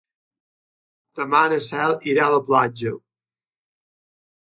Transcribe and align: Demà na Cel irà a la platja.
Demà 1.19 1.41
na 1.53 1.59
Cel 1.65 1.93
irà 2.13 2.23
a 2.25 2.31
la 2.37 2.39
platja. 2.47 2.95